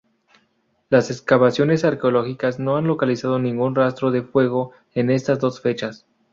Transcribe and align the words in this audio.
Las 0.89 1.11
excavaciones 1.11 1.85
arqueológicas 1.85 2.57
no 2.57 2.75
han 2.75 2.87
localizado 2.87 3.37
ningún 3.37 3.75
rastro 3.75 4.09
de 4.09 4.23
fuego 4.23 4.71
en 4.95 5.11
estas 5.11 5.37
dos 5.39 5.61
fechas. 5.61 6.07